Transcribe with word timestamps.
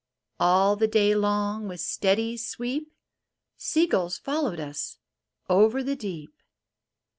All 0.39 0.75
the 0.75 0.87
day 0.87 1.13
long 1.13 1.67
with 1.67 1.79
steady 1.79 2.35
sweep 2.35 2.91
Seagulls 3.55 4.17
followed 4.17 4.59
us 4.59 4.97
over 5.47 5.83
the 5.83 5.95
deep. 5.95 6.33